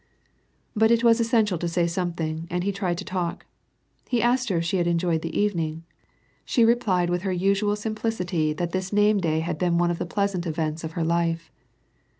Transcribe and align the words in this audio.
But 0.75 0.89
it 0.89 1.03
was 1.03 1.19
essential 1.19 1.59
to 1.59 1.67
S£Cy 1.67 1.87
something, 1.87 2.47
and 2.49 2.63
he 2.63 2.71
tried 2.71 2.97
to 2.97 3.05
talk. 3.05 3.45
He 4.09 4.19
asked 4.19 4.49
her 4.49 4.57
if 4.57 4.65
she 4.65 4.77
had 4.77 4.87
enjoyed 4.87 5.21
the 5.21 5.39
evening. 5.39 5.83
She 6.43 6.63
rei)litnl 6.65 7.11
vith 7.11 7.21
her 7.21 7.31
usual 7.31 7.75
simplicity, 7.75 8.51
that 8.53 8.71
this 8.71 8.91
name 8.91 9.19
day 9.19 9.41
had 9.41 9.59
been 9.59 9.77
one 9.77 9.91
of 9.91 9.99
the 9.99 10.07
pleasant 10.09 10.47
events 10.47 10.83
of 10.83 10.93
her 10.93 11.03
life. 11.03 11.51